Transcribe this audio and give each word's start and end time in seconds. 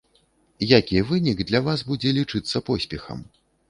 Які 0.77 1.03
вынік 1.11 1.45
для 1.53 1.63
вас 1.69 1.87
будзе 1.93 2.17
лічыцца 2.19 2.67
поспехам? 2.73 3.19